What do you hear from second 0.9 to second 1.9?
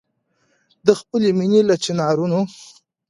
خپلي مېني له